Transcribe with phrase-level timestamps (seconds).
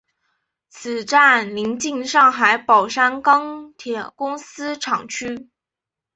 [0.67, 5.47] 此站邻近上海宝山钢铁公司厂区。